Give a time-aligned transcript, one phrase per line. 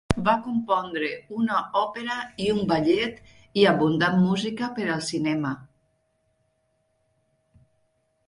[0.27, 2.13] Va compondre una òpera
[2.45, 3.19] i un ballet
[3.63, 5.51] i abundant música per al cinema.